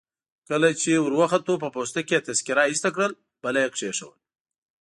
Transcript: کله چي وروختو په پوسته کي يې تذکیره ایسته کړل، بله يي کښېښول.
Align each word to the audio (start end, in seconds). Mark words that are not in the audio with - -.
کله 0.49 0.69
چي 0.81 0.91
وروختو 1.05 1.53
په 1.63 1.67
پوسته 1.75 1.99
کي 2.07 2.13
يې 2.15 2.25
تذکیره 2.27 2.63
ایسته 2.67 2.89
کړل، 2.95 3.11
بله 3.43 3.59
يي 3.63 3.69
کښېښول. 3.73 4.17